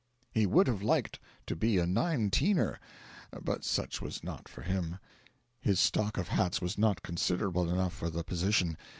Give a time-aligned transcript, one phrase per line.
[0.31, 2.79] He would have liked to be a Nineteener;
[3.39, 4.97] but such was not for him;
[5.59, 8.77] his stock of hats was not considerable enough for the position.